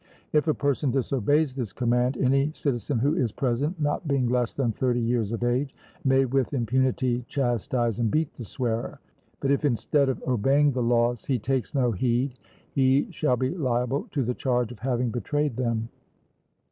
[0.33, 4.71] If a person disobeys this command, any citizen who is present, not being less than
[4.71, 8.99] thirty years of age, may with impunity chastise and beat the swearer,
[9.41, 12.39] but if instead of obeying the laws he takes no heed,
[12.71, 15.87] he shall be liable to the charge of having betrayed them.